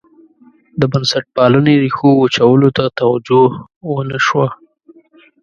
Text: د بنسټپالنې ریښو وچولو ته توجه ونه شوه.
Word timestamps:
د 0.79 0.81
بنسټپالنې 0.91 1.73
ریښو 1.83 2.09
وچولو 2.17 2.69
ته 2.77 2.83
توجه 2.99 3.43
ونه 3.93 4.17
شوه. 4.25 4.47